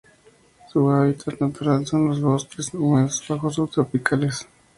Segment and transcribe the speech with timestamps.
[0.73, 4.47] Su hábitat natural son los bosques húmedos bajos subtropicales.